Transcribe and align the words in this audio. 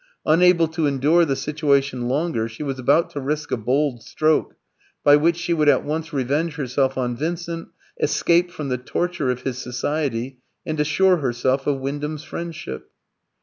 Unable 0.25 0.67
to 0.69 0.87
endure 0.87 1.25
the 1.25 1.35
situation 1.35 2.07
longer, 2.07 2.49
she 2.49 2.63
was 2.63 2.79
about 2.79 3.11
to 3.11 3.19
risk 3.19 3.51
a 3.51 3.55
bold 3.55 4.01
stroke, 4.01 4.55
by 5.03 5.15
which 5.15 5.37
she 5.37 5.53
would 5.53 5.69
at 5.69 5.85
once 5.85 6.11
revenge 6.11 6.55
herself 6.55 6.97
on 6.97 7.15
Vincent, 7.15 7.67
escape 7.99 8.49
from 8.49 8.69
the 8.69 8.79
torture 8.79 9.29
of 9.29 9.43
his 9.43 9.59
society, 9.59 10.39
and 10.65 10.79
assure 10.79 11.17
herself 11.17 11.67
of 11.67 11.79
Wyndham's 11.79 12.23
friendship. 12.23 12.89